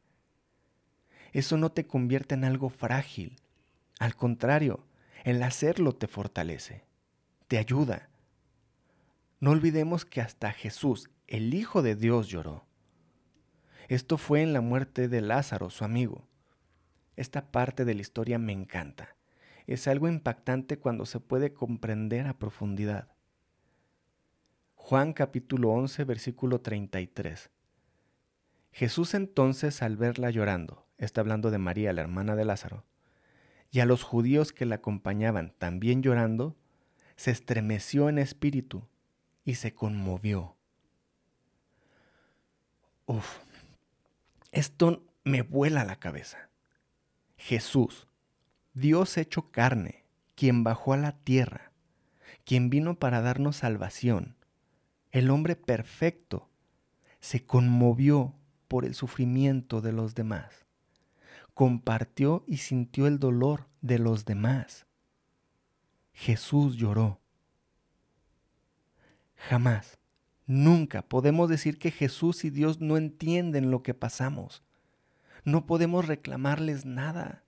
Eso 1.33 1.57
no 1.57 1.73
te 1.73 1.87
convierte 1.87 2.35
en 2.35 2.45
algo 2.45 2.69
frágil. 2.69 3.39
Al 3.99 4.15
contrario, 4.15 4.85
el 5.25 5.43
hacerlo 5.43 5.95
te 5.95 6.07
fortalece, 6.07 6.85
te 7.49 7.59
ayuda. 7.59 8.09
No 9.39 9.51
olvidemos 9.51 10.05
que 10.05 10.21
hasta 10.21 10.53
Jesús, 10.53 11.11
el 11.27 11.55
Hijo 11.55 11.83
de 11.83 11.95
Dios, 11.95 12.29
lloró. 12.29 12.67
Esto 13.89 14.19
fue 14.19 14.43
en 14.43 14.53
la 14.53 14.61
muerte 14.61 15.09
de 15.09 15.21
Lázaro, 15.21 15.71
su 15.71 15.85
amigo. 15.85 16.29
Esta 17.17 17.51
parte 17.51 17.85
de 17.85 17.95
la 17.95 18.01
historia 18.01 18.39
me 18.39 18.53
encanta. 18.53 19.17
Es 19.67 19.89
algo 19.89 20.09
impactante 20.09 20.79
cuando 20.79 21.07
se 21.07 21.21
puede 21.21 21.53
comprender 21.53 22.27
a 22.27 22.39
profundidad. 22.39 23.09
Juan 24.75 25.13
capítulo 25.13 25.71
11, 25.71 26.05
versículo 26.05 26.61
33. 26.61 27.51
Jesús 28.73 29.15
entonces 29.15 29.83
al 29.83 29.97
verla 29.97 30.31
llorando, 30.31 30.87
está 30.97 31.21
hablando 31.21 31.51
de 31.51 31.59
María, 31.59 31.93
la 31.93 32.03
hermana 32.03 32.37
de 32.37 32.45
Lázaro, 32.45 32.85
y 33.71 33.81
a 33.81 33.87
los 33.87 34.03
judíos 34.03 34.53
que 34.53 34.67
la 34.67 34.77
acompañaban 34.77 35.55
también 35.59 36.03
llorando, 36.03 36.57
se 37.17 37.31
estremeció 37.31 38.09
en 38.09 38.19
espíritu 38.19 38.89
y 39.45 39.55
se 39.55 39.75
conmovió. 39.75 40.57
Uf, 43.07 43.39
esto 44.53 45.05
me 45.25 45.43
vuela 45.43 45.85
la 45.85 45.97
cabeza. 45.97 46.51
Jesús, 47.37 48.09
Dios 48.75 49.17
hecho 49.17 49.51
carne, 49.51 50.05
quien 50.35 50.65
bajó 50.65 50.93
a 50.93 50.97
la 50.97 51.13
tierra, 51.13 51.73
quien 52.45 52.71
vino 52.71 52.99
para 52.99 53.21
darnos 53.21 53.57
salvación, 53.57 54.37
el 55.13 55.31
hombre 55.31 55.57
perfecto, 55.57 56.49
se 57.21 57.45
conmovió 57.45 58.35
por 58.69 58.85
el 58.85 58.95
sufrimiento 58.95 59.81
de 59.81 59.93
los 59.93 60.15
demás 60.15 60.70
compartió 61.55 62.45
y 62.47 62.59
sintió 62.59 63.07
el 63.07 63.19
dolor 63.19 63.67
de 63.81 63.99
los 63.99 64.25
demás. 64.25 64.87
Jesús 66.13 66.77
lloró. 66.77 67.21
Jamás, 69.37 69.99
nunca 70.47 71.03
podemos 71.03 71.49
decir 71.49 71.79
que 71.79 71.91
Jesús 71.91 72.45
y 72.45 72.51
Dios 72.51 72.81
no 72.81 72.97
entienden 72.97 73.71
lo 73.71 73.83
que 73.83 73.95
pasamos. 73.95 74.63
No 75.45 75.67
podemos 75.67 76.07
reclamarles 76.07 76.85
nada. 76.85 77.43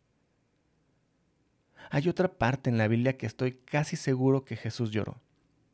Hay 1.90 2.08
otra 2.08 2.32
parte 2.38 2.70
en 2.70 2.78
la 2.78 2.88
Biblia 2.88 3.16
que 3.18 3.26
estoy 3.26 3.52
casi 3.52 3.96
seguro 3.96 4.44
que 4.44 4.56
Jesús 4.56 4.90
lloró. 4.90 5.20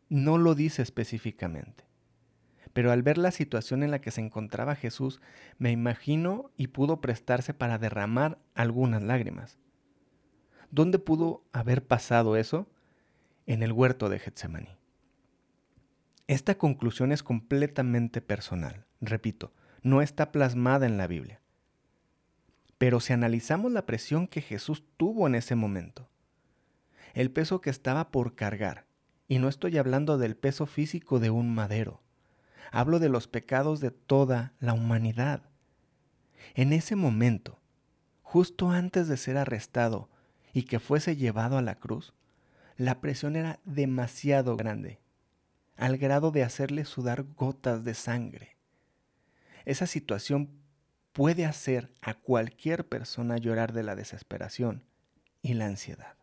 No 0.08 0.38
lo 0.38 0.54
dice 0.54 0.82
específicamente 0.82 1.87
pero 2.78 2.92
al 2.92 3.02
ver 3.02 3.18
la 3.18 3.32
situación 3.32 3.82
en 3.82 3.90
la 3.90 4.00
que 4.00 4.12
se 4.12 4.20
encontraba 4.20 4.76
Jesús, 4.76 5.20
me 5.58 5.72
imagino 5.72 6.52
y 6.56 6.68
pudo 6.68 7.00
prestarse 7.00 7.52
para 7.52 7.76
derramar 7.76 8.38
algunas 8.54 9.02
lágrimas. 9.02 9.58
¿Dónde 10.70 11.00
pudo 11.00 11.42
haber 11.52 11.84
pasado 11.84 12.36
eso? 12.36 12.70
En 13.46 13.64
el 13.64 13.72
huerto 13.72 14.08
de 14.08 14.20
Getsemaní. 14.20 14.78
Esta 16.28 16.56
conclusión 16.56 17.10
es 17.10 17.24
completamente 17.24 18.20
personal, 18.20 18.86
repito, 19.00 19.52
no 19.82 20.00
está 20.00 20.30
plasmada 20.30 20.86
en 20.86 20.98
la 20.98 21.08
Biblia. 21.08 21.40
Pero 22.78 23.00
si 23.00 23.12
analizamos 23.12 23.72
la 23.72 23.86
presión 23.86 24.28
que 24.28 24.40
Jesús 24.40 24.84
tuvo 24.96 25.26
en 25.26 25.34
ese 25.34 25.56
momento, 25.56 26.08
el 27.14 27.32
peso 27.32 27.60
que 27.60 27.70
estaba 27.70 28.12
por 28.12 28.36
cargar, 28.36 28.86
y 29.26 29.40
no 29.40 29.48
estoy 29.48 29.78
hablando 29.78 30.16
del 30.16 30.36
peso 30.36 30.64
físico 30.64 31.18
de 31.18 31.30
un 31.30 31.52
madero, 31.52 32.02
hablo 32.70 32.98
de 32.98 33.08
los 33.08 33.28
pecados 33.28 33.80
de 33.80 33.90
toda 33.90 34.52
la 34.60 34.72
humanidad. 34.72 35.42
En 36.54 36.72
ese 36.72 36.96
momento, 36.96 37.58
justo 38.22 38.70
antes 38.70 39.08
de 39.08 39.16
ser 39.16 39.36
arrestado 39.36 40.08
y 40.52 40.64
que 40.64 40.78
fuese 40.78 41.16
llevado 41.16 41.58
a 41.58 41.62
la 41.62 41.76
cruz, 41.76 42.14
la 42.76 43.00
presión 43.00 43.36
era 43.36 43.58
demasiado 43.64 44.56
grande, 44.56 45.00
al 45.76 45.96
grado 45.98 46.30
de 46.30 46.42
hacerle 46.44 46.84
sudar 46.84 47.24
gotas 47.36 47.84
de 47.84 47.94
sangre. 47.94 48.56
Esa 49.64 49.86
situación 49.86 50.50
puede 51.12 51.44
hacer 51.44 51.90
a 52.00 52.14
cualquier 52.14 52.86
persona 52.86 53.38
llorar 53.38 53.72
de 53.72 53.82
la 53.82 53.96
desesperación 53.96 54.84
y 55.42 55.54
la 55.54 55.66
ansiedad. 55.66 56.17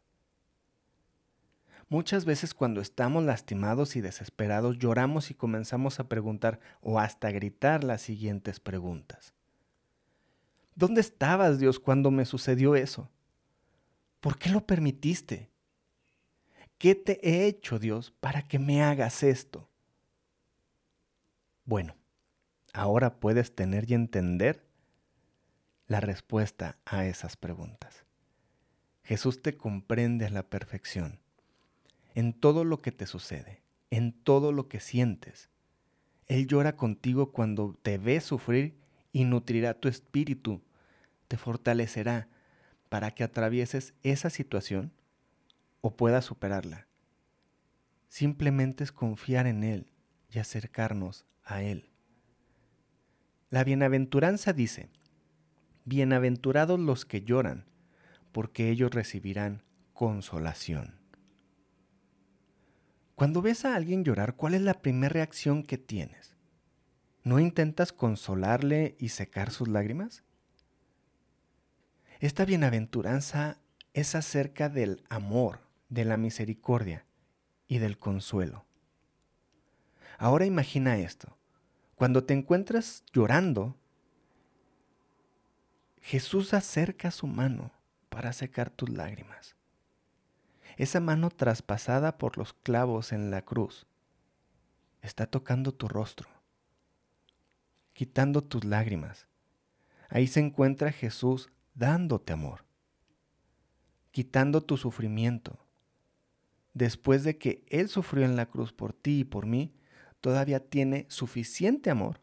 Muchas 1.87 2.25
veces 2.25 2.55
cuando 2.55 2.81
estamos 2.81 3.23
lastimados 3.23 3.95
y 3.95 4.01
desesperados 4.01 4.79
lloramos 4.79 5.29
y 5.29 5.35
comenzamos 5.35 5.99
a 5.99 6.09
preguntar 6.09 6.59
o 6.81 6.99
hasta 6.99 7.29
gritar 7.31 7.83
las 7.83 8.01
siguientes 8.01 8.59
preguntas. 8.59 9.33
¿Dónde 10.73 11.01
estabas, 11.01 11.59
Dios, 11.59 11.79
cuando 11.79 12.09
me 12.09 12.25
sucedió 12.25 12.75
eso? 12.75 13.09
¿Por 14.19 14.39
qué 14.39 14.49
lo 14.49 14.65
permitiste? 14.65 15.51
¿Qué 16.79 16.95
te 16.95 17.19
he 17.21 17.45
hecho, 17.45 17.77
Dios, 17.77 18.11
para 18.19 18.41
que 18.41 18.57
me 18.57 18.81
hagas 18.83 19.21
esto? 19.21 19.69
Bueno, 21.65 21.95
ahora 22.73 23.19
puedes 23.19 23.55
tener 23.55 23.89
y 23.89 23.93
entender 23.93 24.65
la 25.87 25.99
respuesta 25.99 26.77
a 26.83 27.05
esas 27.05 27.37
preguntas. 27.37 28.05
Jesús 29.03 29.43
te 29.43 29.55
comprende 29.55 30.25
a 30.25 30.31
la 30.31 30.49
perfección 30.49 31.19
en 32.15 32.33
todo 32.33 32.63
lo 32.63 32.81
que 32.81 32.91
te 32.91 33.05
sucede, 33.05 33.61
en 33.91 34.13
todo 34.13 34.51
lo 34.51 34.67
que 34.67 34.79
sientes. 34.79 35.49
Él 36.27 36.47
llora 36.47 36.75
contigo 36.75 37.31
cuando 37.31 37.77
te 37.83 37.97
ve 37.97 38.19
sufrir 38.21 38.79
y 39.11 39.25
nutrirá 39.25 39.75
tu 39.75 39.87
espíritu, 39.87 40.63
te 41.27 41.37
fortalecerá 41.37 42.29
para 42.89 43.11
que 43.11 43.23
atravieses 43.23 43.93
esa 44.01 44.29
situación 44.29 44.91
o 45.81 45.95
puedas 45.95 46.25
superarla. 46.25 46.87
Simplemente 48.07 48.83
es 48.83 48.91
confiar 48.91 49.45
en 49.45 49.63
Él 49.63 49.87
y 50.31 50.39
acercarnos 50.39 51.25
a 51.43 51.61
Él. 51.61 51.89
La 53.49 53.63
bienaventuranza 53.63 54.53
dice, 54.53 54.89
Bienaventurados 55.83 56.79
los 56.79 57.05
que 57.05 57.21
lloran, 57.21 57.65
porque 58.31 58.69
ellos 58.69 58.91
recibirán 58.91 59.63
consolación. 59.93 61.04
Cuando 63.15 63.41
ves 63.41 63.63
a 63.63 63.75
alguien 63.75 64.03
llorar, 64.03 64.35
¿cuál 64.35 64.55
es 64.55 64.61
la 64.61 64.81
primera 64.81 65.13
reacción 65.13 65.63
que 65.63 65.77
tienes? 65.77 66.35
¿No 67.23 67.39
intentas 67.39 67.93
consolarle 67.93 68.95
y 68.99 69.09
secar 69.09 69.51
sus 69.51 69.69
lágrimas? 69.69 70.23
Esta 72.19 72.43
bienaventuranza 72.43 73.57
es 73.93 74.15
acerca 74.15 74.67
del 74.67 75.03
amor, 75.09 75.61
de 75.87 76.03
la 76.03 76.17
misericordia 76.17 77.05
y 77.67 77.77
del 77.77 77.97
consuelo. 77.97 78.65
Ahora 80.17 80.45
imagina 80.45 80.97
esto. 80.97 81.37
Cuando 81.95 82.25
te 82.25 82.33
encuentras 82.33 83.03
llorando, 83.13 83.77
Jesús 86.01 86.53
acerca 86.53 87.11
su 87.11 87.27
mano 87.27 87.71
para 88.09 88.33
secar 88.33 88.69
tus 88.69 88.89
lágrimas. 88.89 89.55
Esa 90.77 90.99
mano 90.99 91.29
traspasada 91.29 92.17
por 92.17 92.37
los 92.37 92.53
clavos 92.53 93.13
en 93.13 93.31
la 93.31 93.43
cruz 93.43 93.87
está 95.01 95.25
tocando 95.25 95.73
tu 95.73 95.87
rostro, 95.87 96.27
quitando 97.93 98.43
tus 98.43 98.65
lágrimas. 98.65 99.27
Ahí 100.09 100.27
se 100.27 100.41
encuentra 100.41 100.91
Jesús 100.91 101.49
dándote 101.75 102.33
amor, 102.33 102.65
quitando 104.11 104.61
tu 104.61 104.75
sufrimiento. 104.75 105.59
Después 106.73 107.23
de 107.23 107.37
que 107.37 107.63
Él 107.69 107.87
sufrió 107.87 108.25
en 108.25 108.35
la 108.35 108.47
cruz 108.47 108.73
por 108.73 108.91
ti 108.91 109.19
y 109.19 109.23
por 109.23 109.45
mí, 109.45 109.73
todavía 110.19 110.59
tiene 110.59 111.05
suficiente 111.07 111.89
amor 111.89 112.19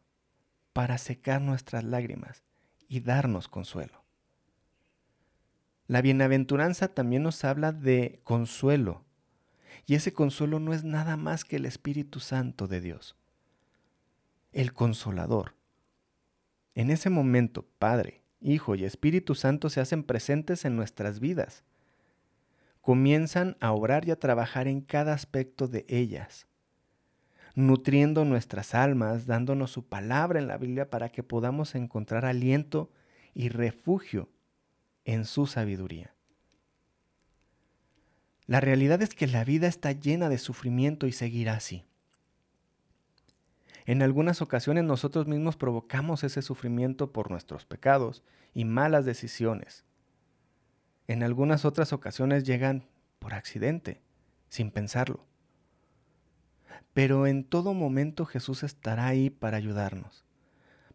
para 0.75 0.99
secar 0.99 1.41
nuestras 1.41 1.85
lágrimas 1.85 2.43
y 2.87 3.01
darnos 3.01 3.49
consuelo. 3.49 4.02
La 5.87 6.01
bienaventuranza 6.03 6.89
también 6.89 7.23
nos 7.23 7.45
habla 7.45 7.73
de 7.73 8.21
consuelo, 8.25 9.05
y 9.87 9.95
ese 9.95 10.13
consuelo 10.13 10.61
no 10.61 10.73
es 10.73 10.85
nada 10.85 11.17
más 11.17 11.45
que 11.45 11.57
el 11.57 11.67
Espíritu 11.67 12.21
Santo 12.21 12.69
de 12.69 12.81
Dios, 12.81 13.17
el 14.53 14.73
consolador. 14.73 15.55
En 16.75 16.91
ese 16.91 17.11
momento, 17.11 17.67
Padre, 17.79 18.23
Hijo 18.41 18.75
y 18.75 18.85
Espíritu 18.85 19.35
Santo 19.35 19.71
se 19.71 19.81
hacen 19.81 20.03
presentes 20.03 20.65
en 20.65 20.77
nuestras 20.77 21.21
vidas. 21.21 21.65
Comienzan 22.81 23.57
a 23.61 23.73
obrar 23.73 24.07
y 24.07 24.11
a 24.11 24.19
trabajar 24.19 24.67
en 24.67 24.81
cada 24.81 25.13
aspecto 25.13 25.69
de 25.69 25.85
ellas 25.89 26.47
nutriendo 27.55 28.25
nuestras 28.25 28.75
almas, 28.75 29.27
dándonos 29.27 29.71
su 29.71 29.87
palabra 29.87 30.39
en 30.39 30.49
la 30.49 30.57
Biblia 30.57 30.91
para 30.91 31.11
que 31.11 31.23
podamos 31.23 31.75
encontrar 31.75 32.25
aliento 32.25 32.91
y 33.35 33.49
refugio 33.49 34.29
en 35.05 35.25
su 35.25 35.47
sabiduría. 35.47 36.15
La 38.47 38.61
realidad 38.61 39.01
es 39.03 39.15
que 39.15 39.27
la 39.27 39.45
vida 39.45 39.67
está 39.67 39.93
llena 39.93 40.29
de 40.29 40.39
sufrimiento 40.39 41.07
y 41.07 41.13
seguirá 41.13 41.55
así. 41.55 41.85
En 43.85 44.03
algunas 44.03 44.43
ocasiones 44.43 44.85
nosotros 44.85 45.27
mismos 45.27 45.57
provocamos 45.57 46.23
ese 46.23 46.43
sufrimiento 46.43 47.13
por 47.13 47.31
nuestros 47.31 47.65
pecados 47.65 48.23
y 48.55 48.65
malas 48.65 49.05
decisiones. 49.05 49.85
En 51.09 51.23
algunas 51.23 51.65
otras 51.65 51.93
ocasiones 51.93 52.45
llegan 52.45 52.87
por 53.19 53.35
accidente, 53.35 54.01
sin 54.49 54.71
pensarlo. 54.71 55.27
Pero 56.93 57.27
en 57.27 57.45
todo 57.45 57.75
momento 57.75 58.27
Jesús 58.27 58.63
estará 58.63 59.07
ahí 59.07 59.31
para 59.31 59.57
ayudarnos, 59.57 60.25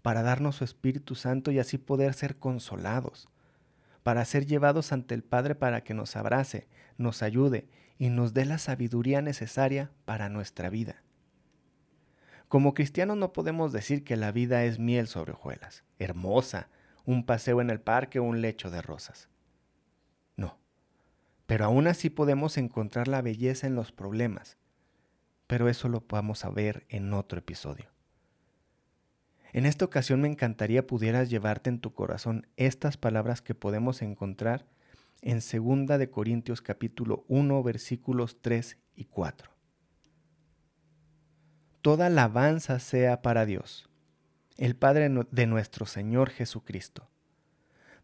para 0.02 0.22
darnos 0.22 0.58
su 0.58 0.64
Espíritu 0.64 1.16
Santo 1.16 1.52
y 1.52 1.60
así 1.60 1.78
poder 1.78 2.14
ser 2.14 2.38
consolados, 2.38 3.28
para 4.08 4.24
ser 4.24 4.46
llevados 4.46 4.94
ante 4.94 5.16
el 5.16 5.22
Padre 5.22 5.54
para 5.54 5.84
que 5.84 5.94
nos 5.94 6.16
abrace, 6.16 6.70
nos 6.98 7.22
ayude 7.22 7.68
y 7.98 8.08
nos 8.08 8.34
dé 8.34 8.46
la 8.46 8.58
sabiduría 8.58 9.22
necesaria 9.22 9.92
para 10.06 10.30
nuestra 10.30 10.70
vida. 10.70 11.04
Como 12.48 12.74
cristianos 12.74 13.18
no 13.18 13.34
podemos 13.34 13.74
decir 13.74 14.06
que 14.06 14.16
la 14.16 14.32
vida 14.32 14.64
es 14.64 14.80
miel 14.80 15.08
sobre 15.08 15.34
hojuelas, 15.34 15.84
hermosa, 16.00 16.70
un 17.04 17.26
paseo 17.26 17.60
en 17.60 17.70
el 17.70 17.82
parque 17.82 18.20
o 18.20 18.24
un 18.24 18.40
lecho 18.40 18.70
de 18.70 18.82
rosas. 18.82 19.28
No, 20.38 20.58
pero 21.46 21.66
aún 21.66 21.86
así 21.88 22.10
podemos 22.10 22.58
encontrar 22.58 23.10
la 23.10 23.22
belleza 23.22 23.68
en 23.68 23.76
los 23.76 23.92
problemas, 23.92 24.56
pero 25.48 25.68
eso 25.68 25.90
lo 25.90 26.06
vamos 26.08 26.46
a 26.46 26.50
ver 26.50 26.86
en 26.88 27.12
otro 27.12 27.40
episodio. 27.40 27.97
En 29.58 29.66
esta 29.66 29.86
ocasión 29.86 30.22
me 30.22 30.28
encantaría 30.28 30.86
pudieras 30.86 31.32
llevarte 31.32 31.72
en 31.72 31.80
tu 31.80 31.92
corazón 31.92 32.46
estas 32.58 32.96
palabras 32.96 33.42
que 33.42 33.56
podemos 33.56 34.04
encontrar 34.04 34.68
en 35.24 35.40
2 35.40 35.98
de 35.98 36.12
Corintios 36.12 36.62
capítulo 36.62 37.26
1 37.28 37.64
versículos 37.64 38.40
3 38.40 38.78
y 38.94 39.06
4. 39.06 39.50
Toda 41.82 42.06
alabanza 42.06 42.78
sea 42.78 43.24
para 43.24 43.48
Dios, 43.48 43.90
el 44.58 44.76
Padre 44.76 45.10
de 45.32 45.48
nuestro 45.48 45.88
Señor 45.88 46.30
Jesucristo. 46.30 47.10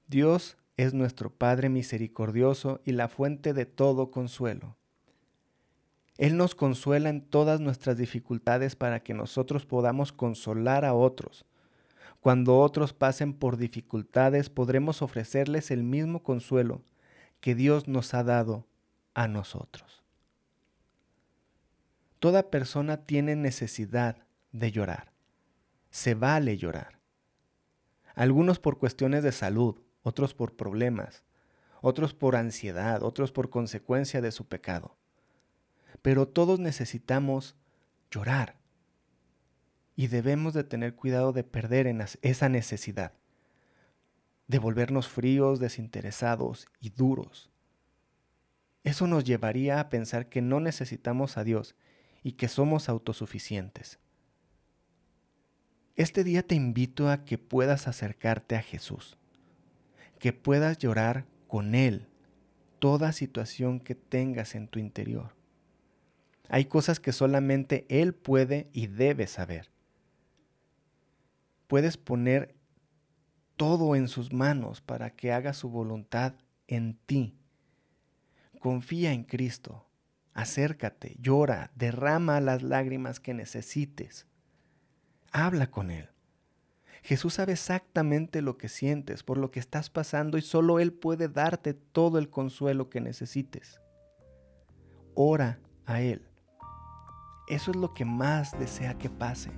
Dios 0.07 0.57
es 0.75 0.95
nuestro 0.95 1.29
Padre 1.29 1.69
misericordioso 1.69 2.81
y 2.83 2.93
la 2.93 3.09
fuente 3.09 3.53
de 3.53 3.67
todo 3.67 4.09
consuelo 4.09 4.75
él 6.17 6.37
nos 6.37 6.53
consuela 6.53 7.09
en 7.09 7.21
todas 7.21 7.59
nuestras 7.59 7.97
dificultades 7.97 8.75
para 8.75 9.01
que 9.01 9.13
nosotros 9.13 9.65
podamos 9.65 10.11
consolar 10.11 10.85
a 10.85 10.93
otros. 10.93 11.45
Cuando 12.19 12.59
otros 12.59 12.93
pasen 12.93 13.33
por 13.33 13.57
dificultades 13.57 14.49
podremos 14.49 15.01
ofrecerles 15.01 15.71
el 15.71 15.83
mismo 15.83 16.23
consuelo 16.23 16.83
que 17.39 17.55
Dios 17.55 17.87
nos 17.87 18.13
ha 18.13 18.23
dado 18.23 18.67
a 19.13 19.27
nosotros. 19.27 20.03
Toda 22.19 22.49
persona 22.49 23.05
tiene 23.05 23.35
necesidad 23.35 24.17
de 24.51 24.71
llorar. 24.71 25.11
Se 25.89 26.13
vale 26.13 26.57
llorar. 26.57 26.99
Algunos 28.15 28.59
por 28.59 28.77
cuestiones 28.77 29.23
de 29.23 29.31
salud, 29.31 29.81
otros 30.03 30.33
por 30.33 30.55
problemas, 30.55 31.23
otros 31.81 32.13
por 32.13 32.35
ansiedad, 32.35 33.03
otros 33.03 33.31
por 33.31 33.49
consecuencia 33.49 34.21
de 34.21 34.31
su 34.31 34.47
pecado 34.47 34.95
pero 36.03 36.27
todos 36.27 36.59
necesitamos 36.59 37.55
llorar 38.11 38.57
y 39.95 40.07
debemos 40.07 40.53
de 40.53 40.65
tener 40.65 40.95
cuidado 40.95 41.31
de 41.31 41.45
perder 41.45 41.87
en 41.87 42.03
esa 42.21 42.49
necesidad, 42.49 43.13
de 44.47 44.59
volvernos 44.59 45.07
fríos, 45.07 45.59
desinteresados 45.59 46.67
y 46.81 46.89
duros. 46.89 47.49
Eso 48.83 49.07
nos 49.07 49.23
llevaría 49.23 49.79
a 49.79 49.89
pensar 49.89 50.27
que 50.27 50.41
no 50.41 50.59
necesitamos 50.59 51.37
a 51.37 51.45
Dios 51.45 51.73
y 52.21 52.33
que 52.33 52.49
somos 52.49 52.89
autosuficientes. 52.89 53.97
Este 55.95 56.25
día 56.25 56.45
te 56.45 56.55
invito 56.55 57.09
a 57.09 57.23
que 57.23 57.37
puedas 57.37 57.87
acercarte 57.87 58.57
a 58.57 58.61
Jesús, 58.61 59.17
que 60.19 60.33
puedas 60.33 60.77
llorar 60.79 61.27
con 61.47 61.75
Él 61.75 62.09
toda 62.79 63.13
situación 63.13 63.79
que 63.79 63.95
tengas 63.95 64.53
en 64.55 64.67
tu 64.67 64.79
interior 64.79 65.42
hay 66.53 66.65
cosas 66.65 66.99
que 66.99 67.13
solamente 67.13 67.87
Él 67.89 68.13
puede 68.13 68.69
y 68.73 68.85
debe 68.85 69.25
saber. 69.25 69.71
Puedes 71.65 71.97
poner 71.97 72.53
todo 73.55 73.95
en 73.95 74.07
sus 74.07 74.33
manos 74.33 74.79
para 74.79 75.15
que 75.15 75.31
haga 75.31 75.53
su 75.53 75.71
voluntad 75.71 76.35
en 76.67 76.99
ti. 77.07 77.39
Confía 78.59 79.13
en 79.13 79.23
Cristo. 79.23 79.87
Acércate, 80.35 81.15
llora, 81.19 81.71
derrama 81.73 82.39
las 82.39 82.61
lágrimas 82.61 83.19
que 83.19 83.33
necesites. 83.33 84.27
Habla 85.31 85.71
con 85.71 85.89
Él. 85.89 86.09
Jesús 87.01 87.33
sabe 87.33 87.53
exactamente 87.53 88.43
lo 88.43 88.59
que 88.59 88.69
sientes, 88.69 89.23
por 89.23 89.39
lo 89.39 89.49
que 89.49 89.59
estás 89.59 89.89
pasando 89.89 90.37
y 90.37 90.43
solo 90.43 90.79
Él 90.79 90.93
puede 90.93 91.29
darte 91.29 91.73
todo 91.73 92.19
el 92.19 92.29
consuelo 92.29 92.91
que 92.91 93.01
necesites. 93.01 93.81
Ora 95.15 95.59
a 95.87 96.03
Él. 96.03 96.27
Eso 97.47 97.71
es 97.71 97.77
lo 97.77 97.93
que 97.93 98.05
más 98.05 98.57
desea 98.57 98.97
que 98.97 99.09
pase. 99.09 99.51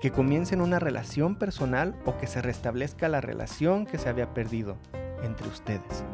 Que 0.00 0.10
comiencen 0.10 0.60
una 0.60 0.78
relación 0.78 1.36
personal 1.36 1.94
o 2.06 2.16
que 2.18 2.26
se 2.26 2.42
restablezca 2.42 3.08
la 3.08 3.20
relación 3.20 3.86
que 3.86 3.98
se 3.98 4.08
había 4.08 4.34
perdido 4.34 4.76
entre 5.22 5.46
ustedes. 5.48 6.04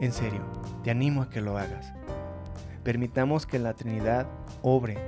En 0.00 0.12
serio, 0.12 0.42
te 0.82 0.90
animo 0.90 1.22
a 1.22 1.30
que 1.30 1.40
lo 1.40 1.56
hagas. 1.56 1.94
Permitamos 2.84 3.46
que 3.46 3.58
la 3.58 3.74
Trinidad 3.74 4.26
obre 4.62 4.98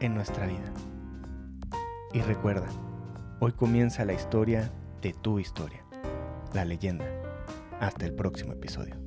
en 0.00 0.14
nuestra 0.14 0.46
vida. 0.46 0.72
Y 2.12 2.20
recuerda, 2.20 2.66
hoy 3.40 3.52
comienza 3.52 4.04
la 4.04 4.14
historia 4.14 4.72
de 5.02 5.12
tu 5.12 5.38
historia, 5.38 5.84
la 6.54 6.64
leyenda. 6.64 7.06
Hasta 7.80 8.06
el 8.06 8.14
próximo 8.14 8.52
episodio. 8.52 9.01